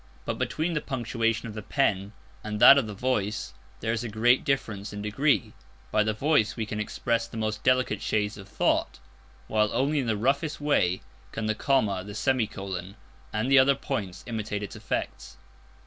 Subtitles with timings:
[0.25, 2.13] But between the punctuation of the pen
[2.43, 5.53] and that of the voice there is a great difference in degree.
[5.91, 8.97] By the voice we can express the most delicate shades of thought,
[9.45, 12.95] while only in the roughest way can the comma, the semicolon,
[13.31, 15.37] and the other points, imitate its effects.